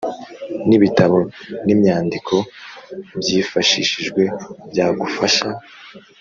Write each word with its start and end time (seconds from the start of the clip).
n’ibitabo 0.67 1.17
n’imyandiko 1.65 2.35
byifashishijwe 3.19 4.21
byagufasha 4.71 5.47